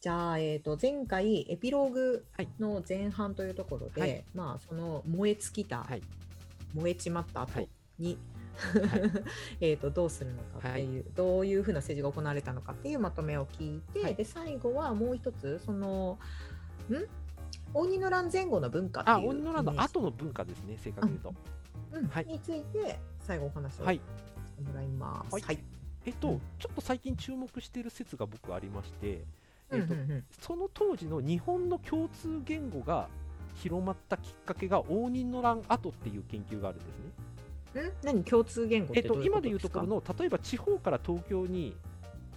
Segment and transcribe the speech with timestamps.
[0.00, 2.48] じゃあ、えー、と前回エピローグはい。
[2.58, 4.24] の前半というところで、はい。
[4.34, 6.02] まあその燃え尽きた、はい。
[6.74, 7.68] 燃えちまった後はい。
[9.60, 14.14] えーとどうするのかっていう、どういうふうな政治が行われたのかっていうまとめを聞いて、はい。
[14.14, 16.18] で最後はもう一つその
[16.88, 16.94] ん？
[17.74, 21.34] 応仁の乱前後の文化っていうあ、鬼の乱の後の文化ですね、正確に言う
[21.92, 21.98] と。
[21.98, 22.08] うん。
[22.08, 22.24] はい。
[22.24, 23.96] について最後お話をはい。
[23.96, 24.02] し
[24.56, 25.34] てもらいます。
[25.34, 25.42] はい。
[25.42, 25.58] はい。
[26.06, 26.40] えっと、うん。
[26.58, 29.24] ちょっと最近注目している説が僕ありまして、
[29.72, 30.24] えっとうんうんうん。
[30.40, 33.08] その当時の日本の共通言語が
[33.56, 36.98] 広まったきっかけが応仁の乱後っていう研究があるんです
[37.78, 37.82] ね。
[37.88, 37.92] ん？
[38.02, 38.24] 何？
[38.24, 41.76] 共通言語っえってと、今でいうところの例えば地方から東京に、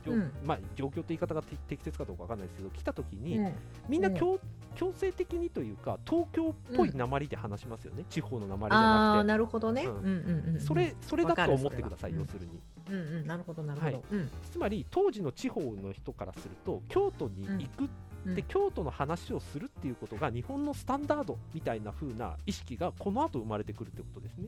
[0.05, 0.31] うん。
[0.43, 3.53] まあ、状況って言い方がて適切かどうかわかんないですけど来た時に、うん。
[3.87, 4.37] みんな強,、
[4.75, 9.85] 強制的にというか東京っぽい鉛で話しますよね、地方の鉛じあゃなあなるほどね。
[9.85, 10.53] ううんんうんうん。
[10.55, 12.59] くてそれそれだと思ってください、要するに。
[12.89, 13.93] うんうんなるほどなるほど。
[13.97, 17.89] はいうんつまり当時の地方の人からすると京都に行く、うん
[18.25, 24.47] で京都の話をするっていうことが日本のスタンダードみたいな風な意識がこの後生まれてくるってことですね。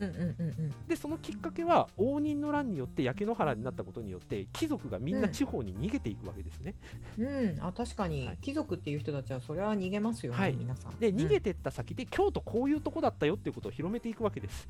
[0.00, 0.74] うんうんうんうん。
[0.88, 6.74] でそのきっかけは応仁の乱によって焼け野原になったことによって貴族がみんな地方に逃げていくわけですね。
[7.18, 10.98] うん、あ確かに、はい貴族っていう人たちはそれは逃げますよね、はい皆さん。
[10.98, 14.66] で逃げて、てった先で京都こういうとこだったよっていうことを広めていくわけです。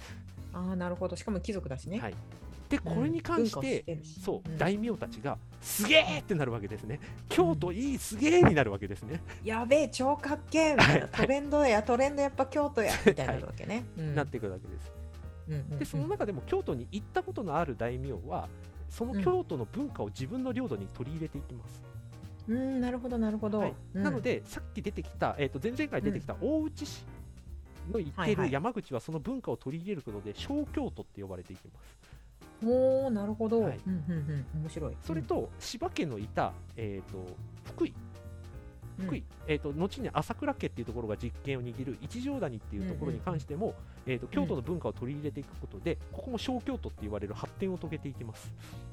[0.53, 1.99] ああなるほどしかも貴族だしね。
[1.99, 2.15] はい、
[2.69, 7.01] でこれに関して知ってるしそう、うん大名たちがすげえってなるわけですね。
[7.29, 9.21] 京都いいすげえになるわけですね。
[9.45, 13.85] やべえ超かっけえはいトレンドやトレンドやっぱ京都やみたいになるわけね。
[13.99, 14.93] うんなっていくわけです。
[15.49, 18.49] うんうんうんでその中でも京都に行ったことのある大名は
[18.89, 21.83] その京都の文化を自分の領土に取り入れていきます。
[22.49, 23.61] うんなるほどなるほど。
[23.61, 27.05] はいうんなのでさっき出てきた、えー、と前々回出てきた大内氏
[27.93, 32.17] の言ってる山口はその文化を取り入れることで小京都って呼ばれていきます。
[32.65, 33.63] おおなるほど。
[33.63, 34.97] はいうんうんうん面白い。
[35.03, 37.27] それと柴家のいた、えー、と
[37.65, 37.95] 福井
[38.99, 39.07] うん。
[39.07, 43.75] 福井、えー、と後に朝倉家っていうところが実権を握る一条谷っていうところに関しても、
[44.07, 48.53] えー、と京都の文化を取り入れていくことで、ここも小京都って言われる発展を遂げていきます。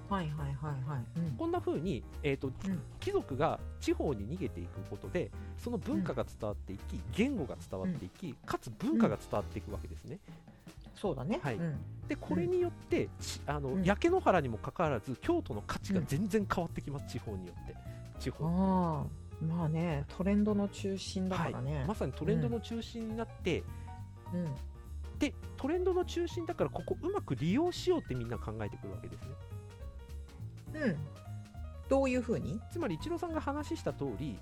[0.09, 1.19] はいはいはいはい。
[1.19, 1.38] うん。
[1.38, 2.53] こんな風に、えーとん。
[3.00, 10.20] 貴族が地方に逃げていくことでその文化が伝わっていき、言語が伝わっていき、かつ文化が伝わっていくわけですね。
[10.96, 11.40] そうだね。
[11.44, 11.56] はい。
[11.56, 11.75] うん。
[12.08, 13.84] でこれによって、ちあのうん。
[13.84, 17.75] 焼け野原にもかかわらず京都の価値が全然変わってきます、地方によって。
[18.20, 19.06] 地方
[19.44, 21.78] まあねトレンドの中心だからね。
[21.78, 23.64] はい、まさにトレンドの中心になって、
[24.34, 24.48] うん
[25.20, 29.28] でトレンドの中心だからここうまく利用しようってみんな考えてくるわけですね。
[30.86, 30.98] うん。
[31.88, 32.59] どういうふうに？
[32.72, 34.38] つまり一郎さんが話した通り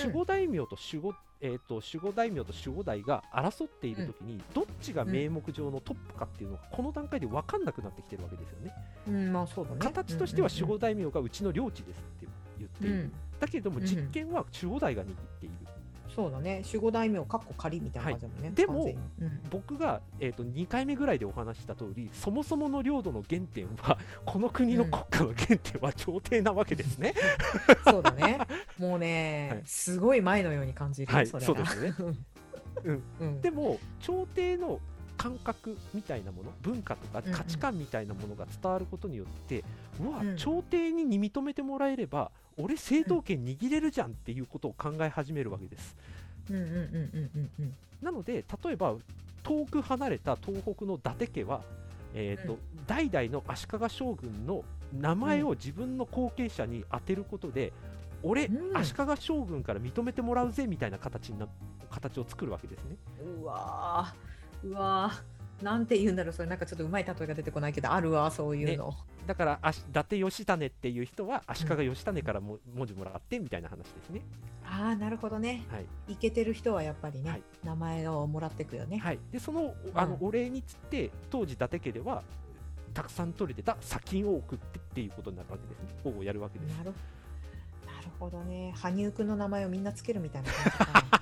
[0.00, 8.72] 守護大名と守護、えー、と守護大名と守護代が争っているときに、どっちが名目上のトップかっていうのがこの段階で分かんなくなってきてるわけですよね。
[9.08, 9.78] うん、まあそうだね。
[9.80, 12.26] 形としては守護大名がうちの領地ですって
[12.58, 15.08] 言っている、うん、だけれどもうん実権は守護代が握っ
[15.40, 15.54] ている。
[16.14, 16.62] そうだね。
[16.66, 18.50] 守護大名かっこ仮みたいな感じだもんね。
[18.54, 27.14] でも完全にうん僕が、えー、と2回目ぐらいでお話しした通りそもそもの領土の原点は この国の国家の原点は朝廷なわけですね。
[27.84, 28.38] そうだね。
[28.78, 31.16] もうね、はいすごい前のように感じるよ。
[31.16, 31.94] はいそれそうですね。
[32.84, 34.80] うんうん、でも朝廷の
[35.16, 39.64] 感覚みたいなもの文化とかうんうん価値観みたいなものが伝わることによって、
[40.00, 45.96] うわうん朝廷に認めてもらえれば俺正当権握れるじゃんっていうことを考え始めるわけです。
[46.50, 48.96] うんうんうんうんうんうんなので例えば
[49.42, 51.62] 遠く離れた東北の伊達家は、
[52.14, 52.58] えーとうん。
[52.86, 57.72] 代々の足利将軍の名前を自分の後継者に当てることで、
[58.22, 58.76] 俺、うん。
[58.76, 61.48] 足利将軍から認めてもらうぜみたいな形にな
[61.90, 62.96] 形を作るわけですね。
[63.42, 65.31] うわーうわー
[65.62, 68.94] なんて言うんだろうそれなんかちょっとうまい例えが出てこないけどあるわそういうの、
[69.26, 74.22] だからあし伊達義種っていう人は足利義種からも文字もらってみたいな話ですね。
[74.64, 75.64] ああなるほどね。
[75.70, 75.86] はい。
[76.08, 77.42] イケてる人はやっぱりね、はい。
[77.64, 82.22] 名前をもらってくよね、はい、でそのあのうんお礼につって当時伊達家では
[82.94, 86.18] たくさん取れてた砂金を送ってっていうことになるわけですね。
[86.18, 86.76] をやるわけです。
[86.76, 86.92] なる
[87.86, 88.72] なるほどね。
[88.76, 90.92] 羽生くんの名前をみんなつけるみたいな感じか。
[91.10, 91.21] な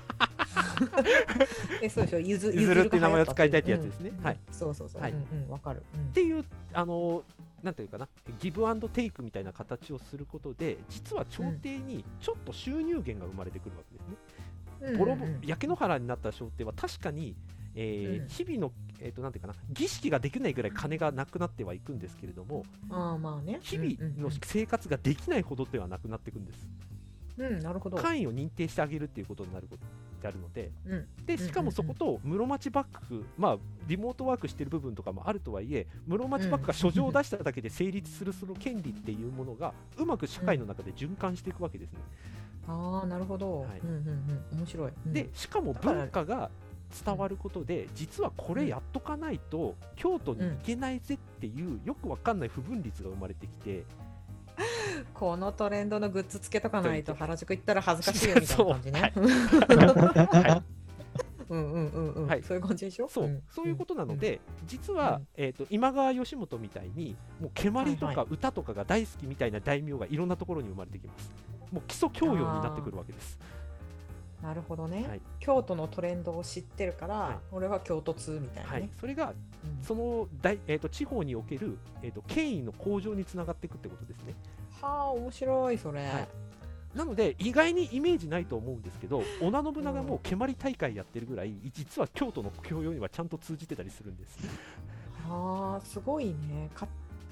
[1.81, 4.11] えそうでしょゆずゆずるっていう名前を使いたいってやつですね。
[4.17, 4.39] うんはい。
[4.51, 5.11] そうそうそう、はい。
[5.11, 6.01] うんうんわかる、うん。
[6.01, 7.23] っていうあの
[7.63, 8.07] なんていうかな
[8.39, 14.15] ギブアンドテイクみたいな形をすることで実は朝廷にちょっと収入源が生まれてくるわけですね。
[14.81, 14.97] うん。
[14.97, 15.41] ボロボうんうん。
[15.45, 17.35] 焼け野原になった朝廷は確かに、
[17.75, 18.27] えーうん。
[18.27, 23.59] 日々の、えー、となんていうかな儀式ができないぐらい金がなくなってはいくんですけれどもああまあね。
[23.61, 26.67] 日々の生活ができないほどではなくなっていくんです。
[27.37, 29.85] うん、うんうんなるほど、官位を認定してあげるっていうことになること
[30.21, 33.57] であるのでうん、でしかもそこと室町幕府、まあ、
[33.87, 41.99] リモートワークしてる部分とかもあるとはいえ室町幕府が書状を出しただけで成立するその権利っていうものがうまく社会の中で循環していくわけですね。
[42.67, 43.79] ああなるほど、はい。
[43.79, 43.95] うんうん
[44.51, 44.57] うん。
[44.59, 45.13] 面白い、うん。
[45.13, 46.51] でしかも文化が
[47.05, 53.85] 伝わることで実はこれやっとかないと京都に行けないぜっていうよくわかんない不分率が生まれてきて
[55.21, 59.13] このトレンドのグッズつけとかないと原宿行ったら恥ずかしいよみたいな感じね。
[59.13, 60.63] は
[61.47, 62.41] うんうんうんうん、はい。
[62.41, 63.07] そういう感じでしょ？
[63.07, 63.43] そう、ん。
[63.51, 65.27] そういうことなので、実は、うん。
[65.35, 71.31] えー、と今川義元みたいにもう蹴鞠とはいか歌とかが大好きみたいな大名がいろんなところに生まれてきます。
[71.71, 73.37] もう基礎教養になってくるわけです。
[74.41, 75.21] なるほどね、はい。
[75.39, 77.37] 京都のトレンドを知ってるから、はい。
[77.51, 78.81] 俺は京都通みたいなはい。
[78.81, 79.83] ね。、それがうん。
[79.83, 84.33] その大、えー、と地方における、えー、と権威の向上につながっていくってことですね。
[84.81, 86.27] はあ面白いそれ、はい。
[86.95, 94.37] なので意外にイメージないと思うんですけど織田信長も蹴鞠大会やってるぐらい実は京都の教養にはちゃんと通じてたりするんです。
[95.29, 96.69] ああすごいね。
[96.73, 96.87] か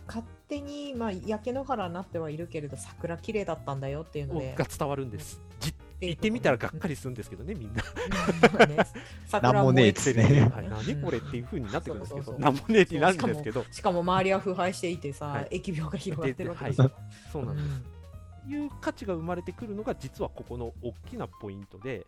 [0.08, 4.56] 勝手に、まあ、焼け野原になってはいるけれど桜綺麗だったんだよっていうので。
[4.58, 5.40] が伝わるんです。
[5.60, 7.84] じていう行ってみたらがっかりするんですけどねみんな。
[9.42, 10.50] なんもねえってね。
[10.54, 15.62] はい、何これっていう風になってくるんですけど、そうそうそうなんもねえってなるんですけど、しかも周りは腐敗していてさ、はい。
[15.62, 16.72] 疫病が広がってるわけはい。
[16.72, 16.92] ですよ。
[17.32, 17.66] そうなんです。
[17.66, 18.00] うん
[18.48, 22.06] いう価値が生まれてくるのが実はここの大きなポイントで、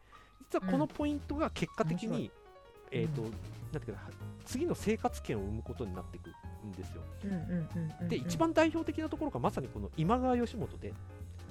[0.52, 2.32] 実はこのポイントが結果的に、
[2.92, 3.32] えっ、と、なん
[3.82, 4.10] ていうかな、
[4.46, 6.36] 次の生活圏を生むことになってくる
[6.68, 7.02] んですよ。
[8.08, 10.94] で、一番代表的なところがまさにこの今川義元で、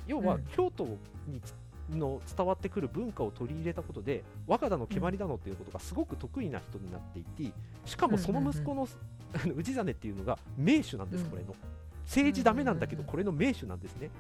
[0.07, 0.45] 要はうん。
[0.53, 0.85] 京都
[1.27, 1.55] につ
[1.99, 7.53] の伝わってくる文化を取り入れたことで、若田の蹴鞠だのっていうことがすごく得意な人になっていて、
[7.85, 8.89] しかもその息子の、
[9.63, 11.55] 氏真っていうのが名手なんです、うんこれの。
[12.11, 14.11] 政治ダメなんだけど、うんこれの名手なんですね。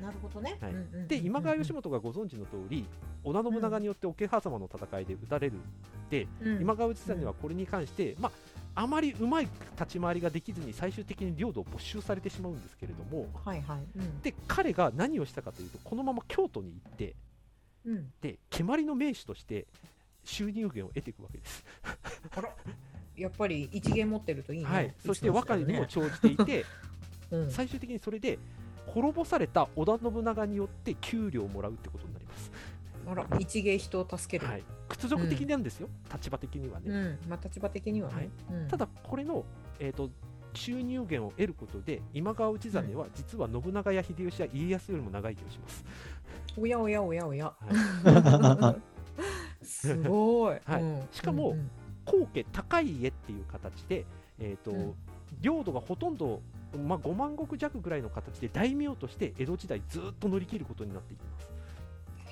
[0.00, 0.58] なるほどね。
[0.60, 0.72] はい。
[1.06, 2.84] で今川義元がご存知の通り
[3.22, 5.54] 織田信長によって桶狭間の戦いで撃たれる
[6.10, 6.60] で、うん。
[6.60, 8.30] 今川氏真はこれに関して、ま
[8.74, 9.48] あ、あまりうまい
[9.78, 13.78] 立ち回りができずに最終的に領土を没収されてしまうんですけれどもはいはい。
[13.96, 14.20] うん。
[14.20, 17.14] で彼が何をしたかというとこのまま京都に行って
[17.86, 19.66] うん、で蹴鞠の名手として
[20.24, 21.64] 収入源を得ていくわけです、
[22.36, 22.50] あら。
[23.16, 24.66] やっぱり一元持ってるといいね。
[24.66, 25.80] はい、そしていつもそうだよね。
[25.80, 26.66] 若にも長じていて
[27.30, 27.50] うん。
[27.50, 28.38] 最終的にそれで
[28.86, 32.50] 滅ぼされた織田信長によって給料をもらうってことになります、
[33.06, 34.50] あら一芸人を助ける。
[34.50, 38.30] はい、屈辱的なんですよ、立場的にはね、うん、まあ立場的にはね。
[38.50, 38.68] うん。
[38.68, 39.44] ただこれの、
[39.78, 40.10] えー、と
[40.54, 45.84] 収入源を得ることで今川氏真は実は信長や秀吉や家康よりも長生きをします。
[46.56, 47.52] おやおやおやおや。
[48.04, 48.76] は
[49.62, 50.58] すごい。
[50.64, 50.82] はい。
[50.82, 51.08] うん。
[51.12, 51.70] しかもうんうん。
[52.04, 54.06] 高家高い家っていう形で、
[54.38, 54.94] えーとうん。
[55.40, 56.40] 領土がほとんど、
[56.76, 61.50] まあ、5万石弱ぐらいの形で大名として江戸時代ずっと乗り切ることになっていきます。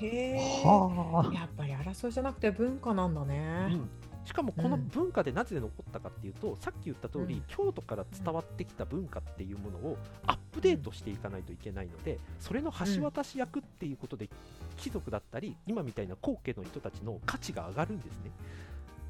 [0.05, 0.63] へえ。
[0.65, 3.69] はやっぱり争いじゃなくて文化なんだね。
[3.71, 3.89] うん
[4.27, 9.97] しかもこのうん文化でなぜ残ったかっていうと、さっき言った通り、うん京都から伝わってきた文化っていうものを
[10.27, 14.29] アップデートしていかないといけないので、それの橋渡し役っていうことで、
[14.77, 18.33] 貴族だったり今みたいな高家の人たちの価値が上がるんですね。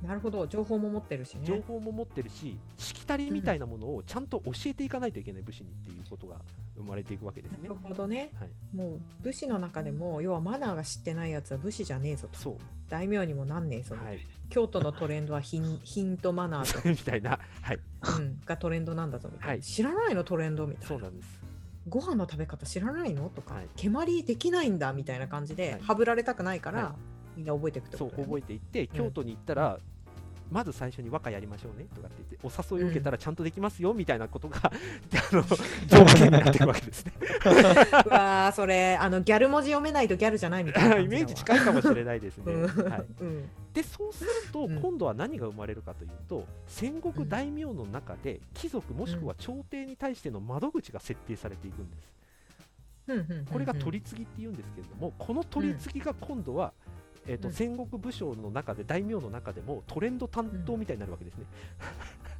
[0.02, 0.46] なるほど。
[0.46, 1.40] 情報も持ってるしね。
[1.44, 6.36] 情報も持ってるし、しきたりみたいなものをちゃんと教えていかないといけない武士にっていうことが
[6.76, 7.60] 生まれていくわけですね。
[7.62, 7.74] なる。
[7.82, 8.30] ほどね。
[8.38, 12.56] はい、もう武士の中でも要はマナーが知ってないやつは武士じゃねえぞとそう、
[12.88, 14.20] 大名にもなんねえぞ、はい、
[14.50, 17.78] 京都のトレンドは品品とマナーと、みたいな、はい、
[18.18, 19.62] うん、がトレンドなんだぞみたいな、はい。
[19.62, 20.88] 知らないのトレンドみたいな。
[20.88, 21.40] そうなんです。
[21.88, 23.68] ご飯の食べ方知らないのとか、はい。
[23.76, 26.96] 蹴鞠できないんだみたいな感じで、はぶられたくないから、は
[27.36, 29.78] みんな覚えていくってそう覚えていって、京都に行ったら、
[30.50, 34.70] まず最初に和歌やりましょうねとかって言って、お誘いを受けたらちゃんとできますよみたいなことが、 あ
[35.34, 35.42] の
[35.88, 37.12] 条件になっていくわけですね。
[37.44, 42.52] うわーそれあのギャル文字読めないとギャルじゃないみたいなイメージ近いかもしれないですね。
[42.54, 42.90] うん。
[42.90, 43.50] はい、うん。
[43.72, 44.80] で、そうすると、うん。
[44.80, 52.14] 今度は何が生まれるかというと、戦国大名の中で、貴族もしくは朝廷に対しての窓口が設定されていくんです。
[53.08, 53.16] うん。
[53.18, 53.26] うん。
[53.26, 53.38] うん。
[53.38, 53.46] うん。
[53.46, 56.72] これが取り次ぎって言うんですけれども、この取り次ぎが今度は、
[57.26, 57.54] えーとうん。
[57.54, 61.44] 戦国武将の中で大名の中でもトレンド担当みたいになるわけですね、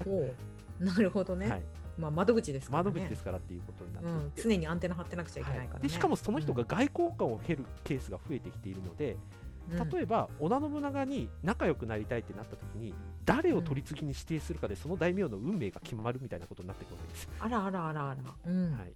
[0.07, 0.35] おう
[0.78, 1.62] なるほどね、はい、
[1.99, 2.90] まあ、窓口ですからね。
[2.90, 4.09] 窓口ですからっていうことになって。
[4.09, 5.83] うん、常にアンテナ張ってなくちゃいけないからね、はい。
[5.83, 9.16] でしかもその人が外交官を経るケースが増えてきているので、
[9.93, 18.16] 例えば織田信長に仲良くなりたいってなった時に誰を取り次ぎに指定するかでその大名の運命が決まるみたいなことになっていくわけです、あらあらあらあら、
[18.47, 18.73] うん。
[18.78, 18.93] はい、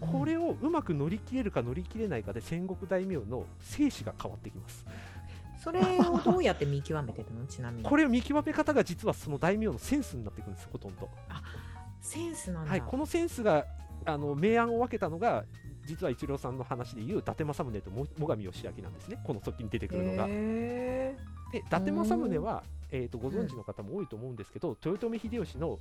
[0.00, 4.84] これをうまく乗り切れるか乗り切れないかで戦国大名の生死が変わってきます。
[5.62, 7.46] それをどうやって見極めてるの？
[7.46, 7.82] ちなみに。
[7.88, 11.08] これを見極め方が実はその大名のセンスになっていくんですほとんど。
[12.00, 13.66] センスなんだ、はい、このセンスが
[14.04, 15.44] あの明暗を分けたのが
[15.86, 19.18] 実は一郎さんの話でいう伊達政宗とも最上義明なんですね。
[19.24, 20.26] この時に出てくるのが。
[20.28, 21.16] へ
[21.52, 25.78] で伊達政宗は、えー、とご存知の方も多いと思うんですけど、豊臣秀吉の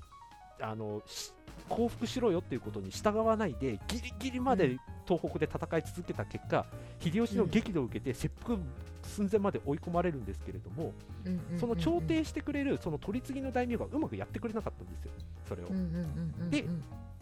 [0.61, 1.33] あのし
[1.69, 6.65] 降伏しろよっていうことに従わないでギリギリまで東北で戦い続けた結果、
[6.99, 8.57] 秀吉の激怒を受けて切腹
[9.03, 10.93] 寸前まで追い込まれるんですけれども、
[11.25, 15.11] うんうんうんうんその調停してくれるその取り次ぎの大名がうまくやってくれなかったんですよ、
[15.47, 15.67] それを。
[15.67, 16.65] うんうんうんうんうんで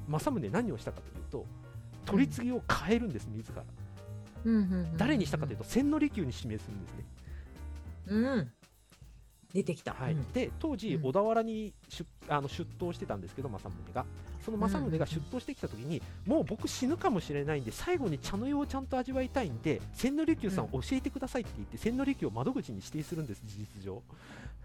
[0.08, 1.46] 政宗何をしたかというと
[2.06, 3.64] 取り次ぎを変えるんです、自ら。
[4.46, 7.06] うんうんうんうん誰にしたかというと千利休に指名するんですね。
[8.08, 8.52] うん
[9.54, 10.14] 出てきた、はい。
[10.14, 10.32] うん。
[10.32, 11.04] で当時、うん。
[11.04, 14.06] 小田原に出あの出頭してたんですけど政宗が。
[14.44, 20.82] その政宗が出頭してきた時に、もう僕死ぬかもしれないんで最後に茶の湯をちゃんと味わいたいんで千利休さんうん。
[20.82, 24.02] 教えてくださいって言って千利休を窓口に指定するんです事実上。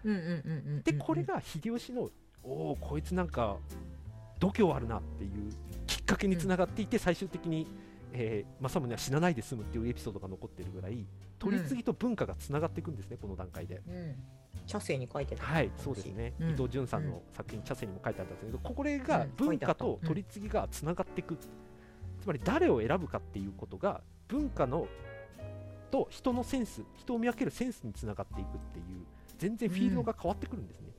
[0.03, 2.09] うんうんうんうんうんでこれが秀吉の
[2.43, 3.57] おおこいつなんか
[4.39, 5.51] 度胸あるなっていう
[5.85, 7.67] きっかけにつながっていて、最終的に、
[8.13, 11.05] えー政宗は死なないで済むっていうエピソードが残ってるぐらい
[11.37, 13.81] 取り次ぎと文化がつながっていくんですね、この段階で。
[13.87, 14.15] うん
[14.65, 15.43] 茶世に書いてた。
[15.43, 16.49] はい、そうですね、うん。
[16.51, 19.31] 伊藤潤さんの作品、茶世にも書いてあったんですけど、これがうん。
[19.35, 21.47] 文化と取り次ぎがつながっていく、つ
[22.25, 24.87] まり誰を選ぶかっていうことが、文化の
[25.91, 29.05] と人のセンス、人を見分けるセンスにつながっていくっていう、
[29.37, 30.89] 全然フィールドが変わってくるんですね、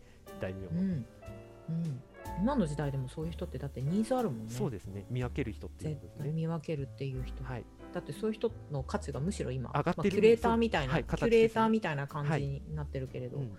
[0.41, 0.69] 大名の。
[0.71, 0.79] うん。
[0.79, 2.03] うん。
[2.41, 4.53] 今の時代でもそういう人ってだってニーズあるもんね。
[4.53, 6.25] そうですね、見分ける人っていう絶ことですね。
[6.25, 9.95] 対見分けるっていう人、はい、だってそういう人の価値がむしろ今上がってる。
[9.97, 13.57] まあキュレーターみたいな、はいキュレーターみたいな感じになってるけれど、うん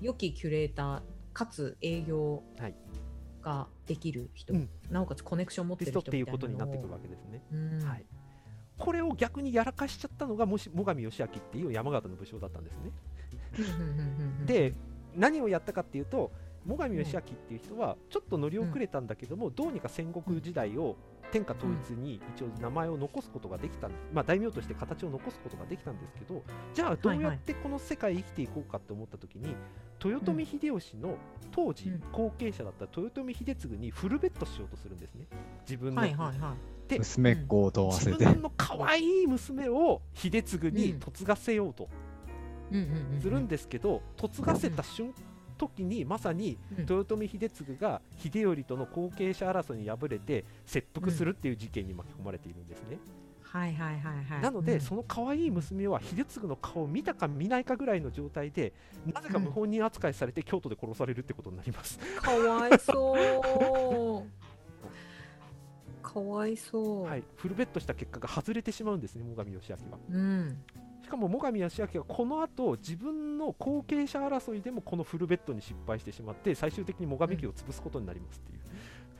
[0.00, 1.02] 良きキュレーター
[1.34, 2.74] かつ営業はい
[3.42, 4.68] ができる人、うん。
[4.90, 7.42] なおかつコネクション持ってる人っていうことになってくるわわけですね。
[7.52, 7.88] うん。
[7.88, 8.04] はい、
[8.78, 12.90] これを逆にやらかしちゃったのがもし最上義明っていう山形の武将だったんですね。
[14.46, 14.74] で
[15.16, 16.30] 何をやったかっていうと
[16.66, 20.96] 最上義明っていう人はちょっと乗り遅れたんだけども、どうにか戦国時代を
[21.30, 26.42] 天下統一に一応名前を残すことができたんまあ、大名として形を残すことができたんですけど
[26.74, 29.54] じゃあどうやってこの世界生きていこうかって思った時に、
[30.04, 31.16] 豊臣秀吉の
[31.52, 35.26] 当時後継者だった豊臣秀次にフルベットしようとするんですね
[35.62, 36.56] 自分の、はいはいはい
[36.90, 41.88] で娘っ子を問わせて、自分の可愛い娘を秀次に嫁がせようと
[43.20, 45.29] するんですけど、嫁がせた瞬間
[45.68, 46.86] 時にまさにうん。
[46.88, 52.98] 豊臣秀次が秀頼との後継者争いに敗れて切腹するっていう事件に巻き込まれているんですね、
[53.42, 54.42] はいはいはいはい。
[54.42, 54.80] なので、うん。
[54.80, 58.72] その可愛い娘は秀次の顔を見たか見ないかぐらいの状態で
[59.12, 64.40] なぜか謀反人扱いされて京都で殺されるってことになります、かわいそう。
[66.02, 69.98] かわいそう、はい、フルベットした結果が外れてしまうんですね最上義明は。
[70.10, 70.58] うん。
[70.74, 70.79] し
[71.10, 78.60] かも最上義明はこの後自分の後継者争いでもこのフルベットに失敗してしまって最終的に最上家を潰すことになりますっていう、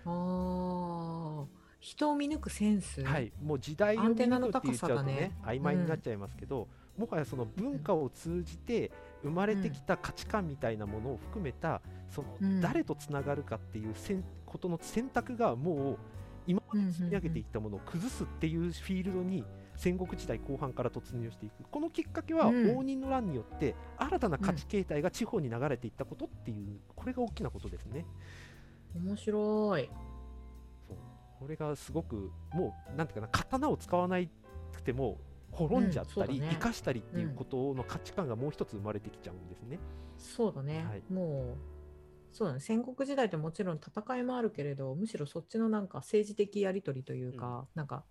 [0.07, 5.33] ああ人を見抜くセンス、はい、もう時代を見抜くって言っちゃうとねね。
[5.45, 6.69] 曖昧になっちゃいますけど、
[6.99, 8.91] もはやその文化を通じて
[9.23, 11.81] 生まれてきた価値観みたいなものを含めた
[12.11, 12.61] そのうん。
[12.61, 15.99] 誰とつながるかっていうせんことの選択がもう
[16.47, 19.45] 今まで積み上げていったものを崩すっていうフィールドに
[19.81, 21.63] 戦国時代後半から突入していく。
[21.71, 22.77] このきっかけはうん。
[22.77, 28.05] 応仁の乱によって新たな価値形態が地方に流れていったことっていうこれが大きなことですね。
[28.95, 29.89] 面白い。
[30.87, 30.97] そう。
[31.39, 34.19] これがすごくもうなんていうかな刀を使わな
[34.75, 35.19] くても
[35.51, 36.49] 滅んじゃったり、うんね。
[36.53, 39.79] 生かしたりっていうことの価値観がもう一つ生まれてきちゃうんですね。
[40.19, 41.03] そうだね、はい。
[41.11, 41.57] もう
[42.33, 42.61] そうだね。
[42.61, 48.05] 戦国時代ってもちろん戦いもあるけれどむしろそっちのなんか政治的やり取りというか、なんか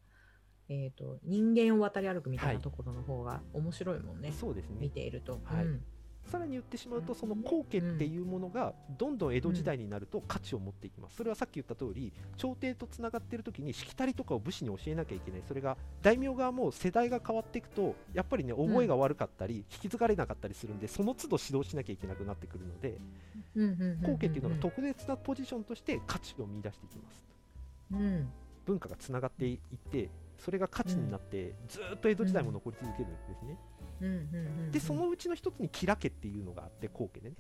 [0.70, 2.62] えー、と人間を渡り歩くみたいはない。
[2.62, 4.78] ところの方が面白いもんね、そうですね。
[4.80, 5.66] 見ていると、はい。
[5.66, 5.84] うん。
[6.30, 15.42] さらに言ってしまうとその後家っていうものがどんどん江戸時代になると価値を持っていきます、それはさっき言った通り朝廷とつながっている時にしきたりとかを武士に教えなきゃいけない。
[15.48, 22.98] それが大名側も世代が変わっていくとやっぱりね覚えが悪かったり、引き継がれなかったりするんでその都度指導しなきゃいけなくなってくるので
[23.56, 27.26] うんうんうんうん後家っていうのが特別なポジションとして価値を見出していきます。
[27.92, 28.30] うん。
[28.68, 29.60] 文化がつながっていっ
[29.92, 37.36] てそれが価値になってずーっと江戸時代も残り続けるんですね、でそのうちの一つに吉良家っていうのがあって後家でね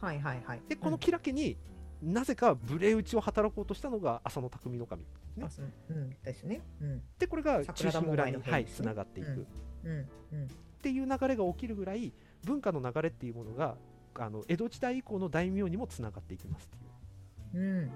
[0.00, 0.62] はいはいはい。
[0.68, 1.56] でこの吉良家に
[2.02, 5.04] なぜか無礼打ちを働こうとしたのが浅野匠の神
[5.38, 6.10] うんあそううん。
[6.24, 6.60] ですね。
[6.80, 7.02] うん。
[7.18, 8.84] でこれが中桜田心蔵に、門外の変はい、ですね。
[8.84, 9.36] つながっていく、うん。
[9.36, 9.46] っ
[9.84, 9.92] うん。
[10.32, 10.48] うん。
[10.82, 12.12] ていう流れが起きるぐらい
[12.44, 13.76] 文化の流れっていうものが
[14.14, 17.62] あの江戸時代以降の大名にもつながっていきますっていう。
[17.64, 17.90] うん、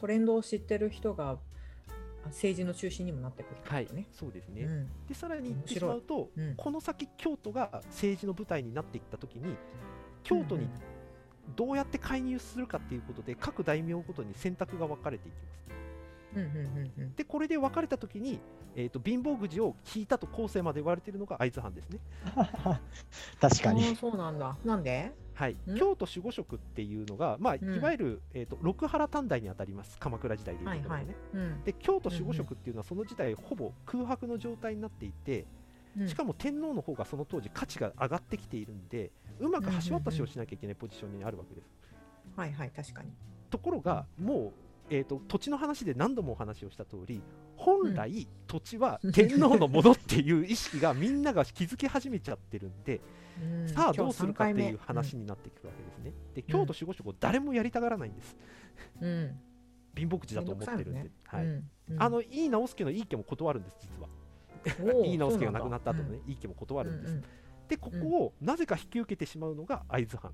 [0.00, 1.38] トレンドを知ってる人があ
[2.26, 3.88] 政治の中心にもなってくるってはい。
[4.12, 4.88] そうですね、うん。
[5.08, 6.54] でさらに言ってしまうと、うん。
[6.56, 9.56] この先京都が政治の舞台になっていった時に
[10.22, 10.68] 京都に
[11.56, 15.79] どうやって介入するかっていうことで各大名ごとに選択が分かれていきます
[17.16, 18.38] でこれで分かれた時に、
[18.76, 21.98] えー、と貧乏くじを引いたと後世まで言われているのが会津藩ですね。
[23.40, 23.96] 確かに。
[23.96, 24.56] そうなんだ。
[24.64, 25.12] なんで？
[25.34, 25.56] はい。
[25.68, 27.82] ん、京都守護職っていうのが、まあ、いうん。
[27.82, 29.98] わゆる、えー、と六原短大に当たります。
[29.98, 31.64] 鎌倉時代でいうところでね、はいうん。
[31.64, 35.46] で京都守護職っていうのはその時代ほぼ空白の状態になっていて、
[35.96, 36.08] うん。
[36.08, 39.10] しかも天皇の方がその当時価値が上がってきているんで
[39.40, 41.68] うまく橋渡しをしなきゃいけないポジションにあるわけです。
[42.36, 43.10] はいはい確かに。
[43.50, 44.52] ところがもう、
[44.90, 47.22] えー、と土地の話で何度もお話をした通り
[47.56, 53.00] 本来、土地は天皇のものっていう意識がみんなが気づき始めちゃってるんで、
[53.42, 56.12] うんさあどうするかっていう話になっていくわけですね。
[56.34, 58.36] で京都守護職を誰もやりたがらないんです。
[59.00, 59.40] うんうん
[59.96, 60.90] 貧乏口だと思ってるんで。
[60.90, 64.08] めどくさはいうんうんあの井伊直輔の井伊家も断るんです実は。
[64.94, 67.10] おー 井伊直輔が亡くなった後のね井伊家も断るんです。
[67.12, 67.24] うんうん
[67.70, 70.32] でここをなぜか引き受けてしまうのが会津藩。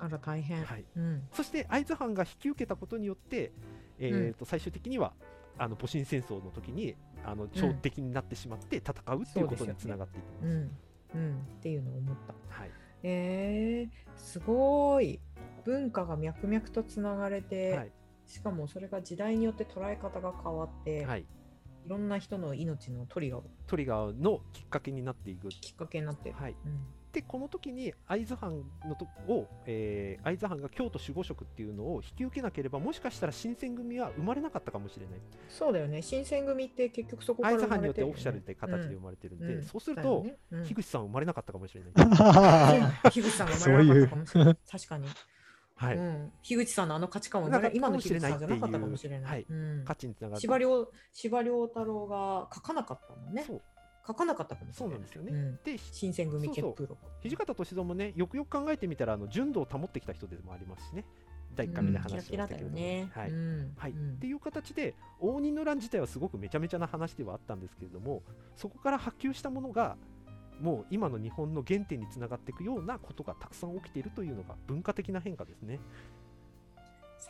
[0.00, 0.64] あら大変。
[0.64, 1.28] はい、うん。
[1.32, 3.52] そして会津藩が引き受けたことによって、
[3.98, 5.12] えーと最終的には
[5.58, 10.46] あの戊辰戦争の時にあの朝敵になってしまって戦うっていうことにつながっていきます。
[10.46, 10.70] うん。
[11.14, 11.46] うん。
[11.58, 12.34] っていうのを思った。
[12.48, 12.70] はい。
[13.02, 15.20] えー、すごい。
[15.64, 17.92] 文化が脈々とつながれて、はい。
[18.26, 23.44] しかもそれが時代によって捉え方が変わって、はい、いろんな人の命のトリガーを。
[23.66, 25.48] トリガーのきっかけになっていく。
[25.48, 26.30] きっかけになって。
[26.30, 26.80] る、はい、うん
[27.12, 35.20] でこの時に会津藩のとを、えー会津藩が京都守護職っていうのを引き受けなければもしかしたら新選組は生まれなかったかもしれない。
[35.48, 36.02] そうだよね。
[36.02, 39.62] 新選組って結局そこから会津藩によってオフィシャルで形で生まれてるんで、うん。
[39.62, 40.64] そうすると、ねうん。
[40.64, 44.56] 樋口さんは生まれなかったかもしれない、樋口さんが生まれなかったかもしれない。
[44.70, 45.08] 確かに、
[45.74, 46.00] はいう。
[46.00, 49.30] ん、樋口さんのあの価値観は今の樋口さんじゃなかったかもしれない。
[49.30, 49.46] はい。
[49.48, 49.84] うん。
[49.84, 50.40] 価値につながる。
[50.40, 53.44] 司馬遼司馬遼太郎が書かなかったもんね。
[53.46, 53.62] そう
[54.10, 55.58] 書かなかったかもそうなんですよね、うん。
[55.64, 61.04] で新選組結プロ土方歳三もねよくよく考えてみたらあの純度を保ってきた人でもありますしね。
[61.56, 63.30] 第1回目で話しましたけれども、ねはい。
[63.30, 63.72] うん。
[63.76, 63.90] はい。
[63.90, 64.10] うん。
[64.14, 68.22] っていう形で応仁の乱自体はすごくめちゃめちゃな話ではあったんですけれども
[68.56, 69.96] そこから波及したものが
[70.60, 75.80] もう今の日本の原点につながっていくようなことがたくさん起きているというのが文化的な変化ですね。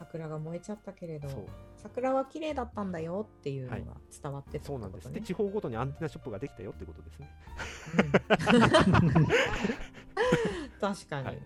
[0.00, 1.28] 桜が燃えちゃったけれど
[1.76, 3.76] 桜は綺麗だったんだよっていうのが
[4.22, 5.12] 伝わってったそうなんです。
[5.12, 7.30] でね地方ごとにアンテナショップができたよってことですね。
[9.12, 9.26] うん。
[10.80, 11.26] 確かに。
[11.26, 11.38] はい。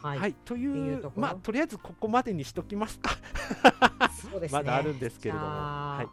[0.00, 3.10] はい、はい、というとまあとりあえずここまでにしときますか。
[4.30, 4.58] そうですね。
[4.58, 5.46] まだあるんですけれども。
[5.46, 6.08] はい。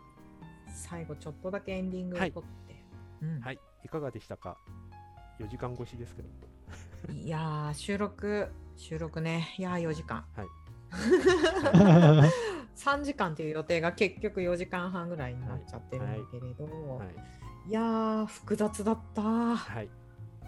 [0.73, 2.34] 最後ちょっとだけエンディングをはい。
[2.34, 2.84] 撮って、
[3.21, 3.39] うん。
[3.39, 4.58] はい、いかがでしたか
[5.39, 6.29] ？4時間越しですけど。
[7.13, 9.53] いやー収録収録ね。
[9.57, 10.25] いやー4時間。
[10.35, 10.47] はい。
[12.75, 17.69] 3時間っていう予定が結局4時間半ぐらいになっちゃってるんだけれど、はい。
[17.69, 19.21] い、やー複雑だった。
[19.21, 19.89] はい。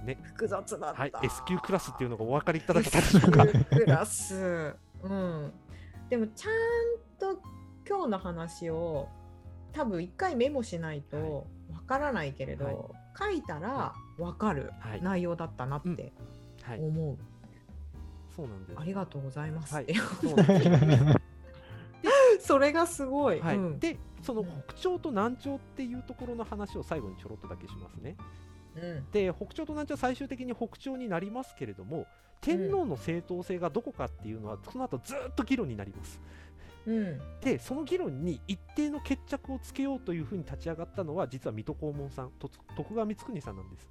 [0.03, 0.19] ね。
[0.23, 3.43] 複雑だった、はい、S 級クラスっていうのがお分かりいただけたでしょうか。
[3.43, 4.75] S 級クラス。
[5.03, 5.53] うん。
[6.09, 6.53] でもちゃん
[7.35, 7.41] と
[7.87, 9.07] 今日の話を
[9.73, 15.01] 多分一回メモしないとわからないけれど、書いたらわかるはい。
[15.01, 16.11] 内容だったなって
[16.63, 17.17] はい、思う、
[18.37, 18.79] そうなんです。
[18.79, 18.85] あ。
[18.85, 19.73] りがとうございます。
[19.73, 19.87] はい。
[20.21, 21.21] そうなんですよ
[22.39, 23.57] それがすごい、はい。
[23.57, 23.79] うん。
[23.79, 28.15] でそのうん北朝と南朝っていうところの話を最後にちょろっとだけしますね。
[28.75, 29.11] うん。
[29.11, 32.05] で北朝と南朝は最終的に北朝になりますけれども
[32.39, 36.21] 天皇の正当性がどこかっていうのはその後ずっと議論になります。
[36.85, 37.19] うん。
[37.41, 43.89] でその議論に一定の決着をつけようというふうに立ち上がったのは実は水戸黄門さんと徳川光圀さんなんです。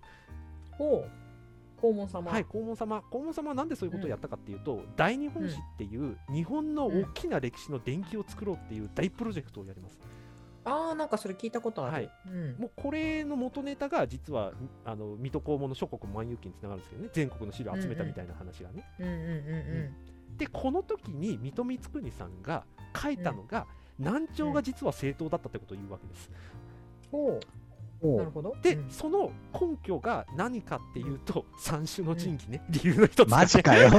[0.71, 1.26] ほう
[1.81, 2.31] 黄門様。
[2.31, 3.03] はい、黄門様。
[3.11, 9.99] 黄門様はなんでそういうことをやったかっていうと、大日本史っていう日本の大きな歴史の伝記を作ろうっていう大プロジェクトをやります。
[10.65, 12.11] ああなんかそれ聞いたことある、はい。
[12.27, 14.53] うん、もうこれの元ネタが実は
[14.85, 17.11] あの水戸黄門の諸国万有記につながるんですけどね。
[17.13, 23.67] 全国の資料を集めたみたいな話がね、うんうんうんでこの時に水戸光圀さんが書いたのが、
[23.99, 26.31] 南朝が実は正当だったってことを言うわけです、
[27.11, 27.31] ほう。
[27.31, 27.41] お
[28.03, 28.57] なるほど。
[28.63, 28.91] で、うん。
[28.91, 33.29] その根拠が何かっていうと、三種の神器ね、理由の一つ。
[33.29, 33.89] マジかよ。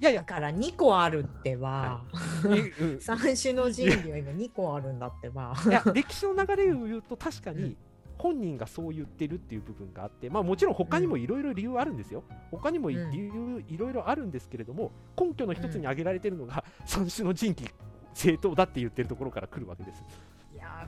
[0.00, 0.20] いやいや。
[0.20, 2.02] だから2個あるってば、
[2.44, 2.48] い。
[2.82, 3.00] うん。
[3.00, 5.54] 三種の神器は今2個あるんだってば。
[5.66, 7.76] いや歴史の流れを言うと確かに
[8.18, 12.24] 本人がそう言ってるっていう部分があって、まあ、もちろん他にもいろいろ理由あるんですよ。
[12.50, 17.70] 他にも理由いろいろあるんですけれども根拠の一つに挙げられてるのが三種の神器
[18.14, 20.00] 正当だって言ってるところから来るわけです。
[20.00, 20.04] い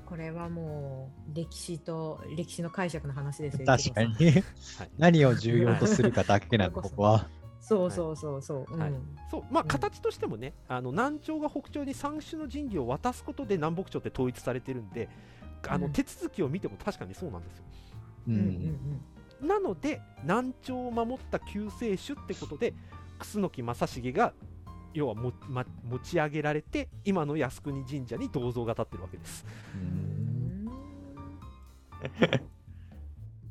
[0.07, 4.15] これはもう歴史と歴史の解釈の話ですよ確かに。
[4.99, 6.83] 何を重要とするかだけなの、はい。
[6.83, 7.29] ここは。
[7.61, 8.91] そうそうそうそう、はい。
[8.91, 15.09] うんそうまあうん形としてもね、あの南朝が北朝に三種の神器を渡すことで南北朝って統一されてるんで
[15.69, 15.93] あのうん。
[15.93, 17.65] 手続きを見ても確かにそうなんですよ。
[18.29, 19.49] ううんうんん。
[19.49, 22.75] なので南朝を守った救世主ってことで
[23.19, 24.33] 楠木正成が
[24.95, 29.45] 要はも、ま、持ち上げられて今の靖国神社に銅像が立ってるわけです。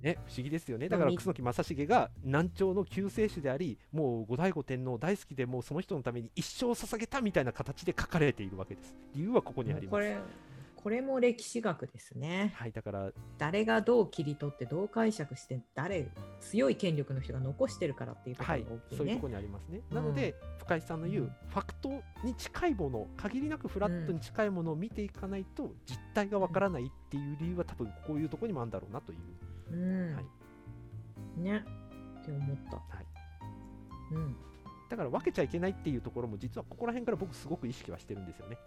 [0.01, 0.87] ね、不思議ですよね。
[0.87, 8.95] だから楠木正成が南朝の救世主であり、もう後醍醐天皇大好きで、もうその人のために一生捧げたみたいな形で書かれているわけです。
[9.13, 10.48] 理由はここにあります。
[10.81, 12.53] これも歴史学ですね。
[12.55, 16.07] はい、だから、誰がどう切り取ってどう解釈して誰
[16.39, 18.97] 強い権力の人が残してるからっていうとこはいろが大きいね。
[18.97, 19.81] そういうところにありますね。
[19.89, 29.73] うんなので、深井さんの言う、うんファクトに近いもの、限りなくフラットに近いものを見ていかないと、実態がわからないっていう理由は、多分こういうところにもあるんだろうなという。
[29.73, 31.65] うん、はいね
[32.21, 32.77] って思った。
[32.77, 33.05] はい
[34.13, 34.35] うん
[34.89, 38.57] だから分けちゃいけないっていうところも、実はここら辺から僕、すごく意識はしてるんですよね。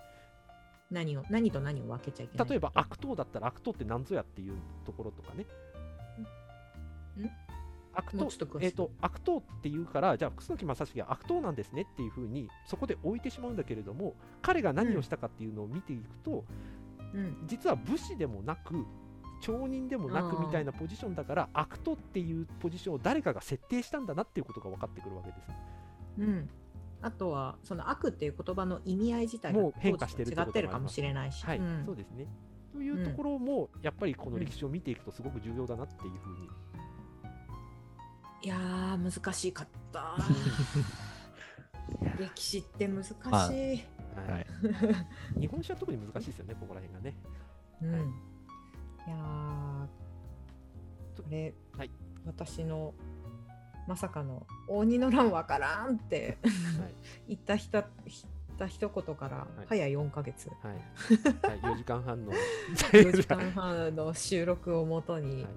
[0.93, 5.47] 何を何と何を分けちゃいけない例えば悪党だったら悪党って何ぞやっていうところとかね。
[7.95, 8.25] 悪党
[8.61, 16.45] えー、と悪党っていうから、じゃあ、楠木正成は悪党なんですねっていうふうに、そこで置いてしまうんだけれども、彼が何をしたかっていうのを見ていくと、
[17.13, 17.37] うん。
[17.47, 18.87] 実は武士でもなく、
[19.43, 25.51] 町人でもなくみたいなポジションだから、悪党っていうポジションを誰かが設定したんだなっていうことが分かってくるわけです。
[26.19, 26.49] うん、
[27.03, 31.83] あとはその悪っていう言葉の意味合い自体がもう変化してる違ってるかもしれないし、はい、うん。
[31.85, 32.27] そうですね。
[32.73, 36.49] というところも、やっぱりこの歴史を見ていくと、すごく重要だなっていうふうに。
[38.45, 40.17] いやー難しかった。
[42.19, 43.87] 歴史って難しい、まあはい。
[44.31, 44.47] はい。
[45.41, 47.15] 日本史は特に難しいですよね、ここら辺がね。
[47.83, 48.03] うん、はい。
[48.03, 48.07] い
[49.11, 49.87] やー
[51.23, 51.91] これ、はい。
[52.25, 52.95] 私の
[53.87, 56.39] まさかの「応仁の乱わからん」って
[56.79, 56.95] はい。
[57.29, 57.89] 言った人言っ
[58.59, 59.67] た一言からい。
[59.69, 60.75] 早4ヶ月、はい、
[61.49, 62.33] はい、4時間半の。
[62.93, 65.53] 4時間半の収録をもとに、はい。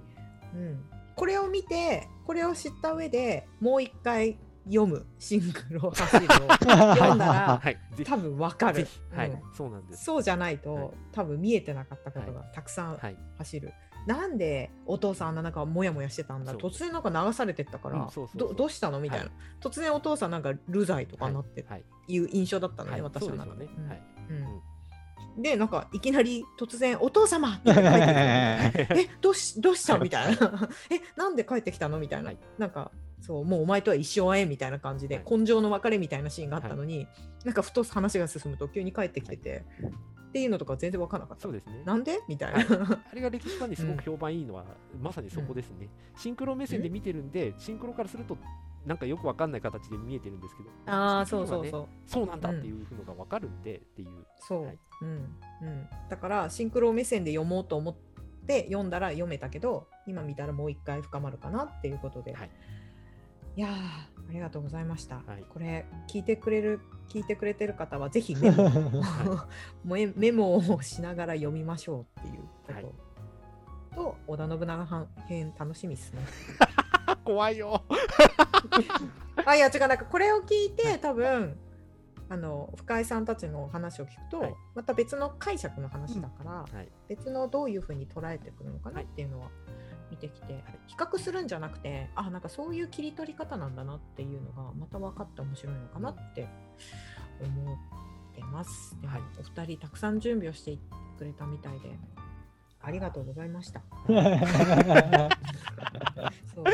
[0.55, 0.85] うん、
[1.15, 8.87] これを見てこれを知った上でもう一回読むシンクロ走るを 読んだらはい、多分わかる。
[9.11, 9.41] はい、うん。
[9.53, 10.03] そうなんです。
[10.05, 10.91] そうじゃないと、はい。
[11.11, 13.73] 多分見えてなかったことがたくさんはい、走る、
[14.05, 16.53] なんでお父さんあんななんかモヤモヤしてたんだ？
[16.53, 18.99] 突然なんか流されてったから、どどうしたの？
[18.99, 19.33] みたいな、はい。
[19.61, 23.27] 突然お父さんなんか流罪とかになってはい、いう印象だったのね、はい、私。
[23.27, 23.39] はい、
[24.29, 25.41] うん。
[25.41, 27.81] でなんかいきなり突然「お父様!」って帰って
[28.95, 29.97] えどうしどうした？
[29.97, 30.69] みたいな。
[30.89, 31.99] えなんで帰ってきたの？
[31.99, 32.37] みたいな、はい。
[32.57, 32.91] なんか
[33.21, 35.37] そうもうお前とは一生会えみたいな感じで、はい。
[35.39, 37.07] 根性の別れみたいなシーンがあったのに、
[37.43, 39.65] なんかふと話が進むと急に帰ってきてて、
[40.35, 41.43] っていうのとか全然分からなかった。
[41.43, 41.81] そうですね。
[41.85, 42.19] なんで？
[42.27, 44.65] みたいな、はあれが歴史ファンにすごく評判いいのは、
[45.01, 45.87] まさにそこですね。
[46.17, 48.37] シンクロ目線で見てるんで、シンクロからすると、
[48.85, 51.87] なんかよくわかんない形で見えてるんですけど、ああそうそうそう。
[52.05, 54.09] そうなんだっていうのがわかるんで、っていう。
[54.45, 54.79] そう、はい。
[55.03, 55.07] うん。
[55.07, 57.95] うん、だからシンクロ目線で読もうと思っ
[58.45, 62.49] て読んだら読めたけど今見たらもう一回深まるかなっていうことで、はい。
[63.55, 63.71] いやー
[64.29, 65.45] ありがとうございました、はい。
[65.49, 68.69] これ聞いてくれる聞いてくれてる方はぜひメモ
[69.83, 72.85] もえメモをしながら読みましょうっていうこと、はい。
[73.95, 76.19] と織田信長編楽しみですね。
[77.05, 77.83] あ、 怖いよ。
[79.45, 81.57] あいや違うなんかこれを聞いて多分
[82.27, 84.55] あの深井さんたちの話を聞くと、はい。
[84.73, 86.89] また別の解釈の話だから、はい。
[87.07, 89.49] 別のどういうふうに捉えてくるのかなっていうのは
[90.21, 96.47] 見てきて、比較するんじゃなくてあなんかそういう切り取り方なんだなっていうのがまた分かって面白いのかなって
[97.41, 97.77] 思っ
[98.33, 98.97] てます。
[99.01, 100.77] でもはいお二人たくさん準備をして
[101.17, 101.89] くれたみたいで
[102.81, 103.81] ありがとうございました。
[106.53, 106.65] そう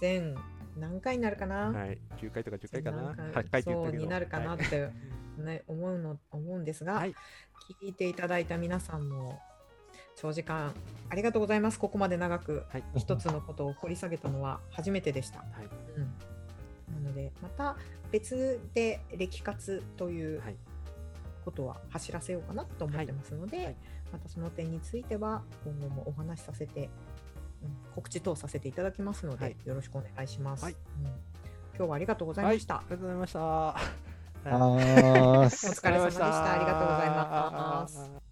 [0.00, 0.34] 全
[0.76, 1.98] 何回になるかな、はい。
[2.18, 3.02] 9回とか10回かな？
[3.02, 3.62] なん8回。
[3.62, 4.90] そうになるかなはいって、
[5.38, 7.14] ね思うの思うんですが、はい。
[7.80, 9.40] 聞いていただいた皆さんも
[10.24, 10.72] 長時間
[11.10, 11.78] ありがとうございます。
[11.78, 12.84] ここまで長くはい。
[12.96, 15.40] 一つのことを掘り下げたのは初めてでした。
[15.40, 15.68] はい。
[15.96, 17.76] うん、なのでまた
[18.10, 20.56] 別で歴活というはい。
[21.44, 23.76] ことは走らせようかなと思ってますので、はいはい
[24.12, 26.88] またその点については今後もお話しさせて、うん
[27.94, 30.64] 告知等させていただきますので、はいよろしくお願いします。
[30.64, 30.78] はいうん
[31.76, 32.76] 今日はありがとうございました。
[32.76, 33.40] ありがとうございました。
[33.40, 36.54] お疲れ様でした。
[36.54, 37.94] ありがとうございます。
[37.94, 38.23] す。